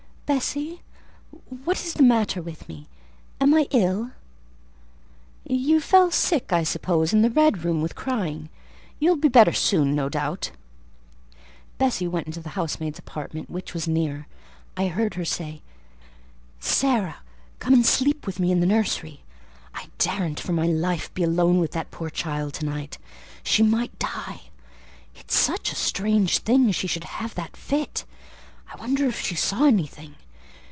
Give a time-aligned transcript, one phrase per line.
[0.33, 0.81] "Bessie,
[1.65, 2.87] what is the matter with me?
[3.41, 4.11] Am I ill?"
[5.45, 8.47] "You fell sick, I suppose, in the red room with crying;
[8.97, 10.51] you'll be better soon, no doubt."
[11.79, 14.27] Bessie went into the housemaid's apartment, which was near.
[14.77, 15.63] I heard her say—
[16.61, 17.17] "Sarah,
[17.59, 19.23] come and sleep with me in the nursery;
[19.73, 22.97] I daren't for my life be alone with that poor child to night:
[23.43, 24.43] she might die;
[25.13, 28.05] it's such a strange thing she should have that fit:
[28.73, 30.15] I wonder if she saw anything.